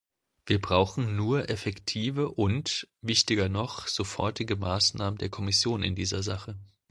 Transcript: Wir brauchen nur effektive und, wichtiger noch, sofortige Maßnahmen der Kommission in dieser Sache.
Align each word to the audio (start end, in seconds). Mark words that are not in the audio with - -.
Wir 0.47 0.59
brauchen 0.59 1.15
nur 1.15 1.51
effektive 1.51 2.29
und, 2.31 2.87
wichtiger 3.03 3.49
noch, 3.49 3.85
sofortige 3.87 4.55
Maßnahmen 4.55 5.19
der 5.19 5.29
Kommission 5.29 5.83
in 5.83 5.93
dieser 5.93 6.23
Sache. 6.23 6.57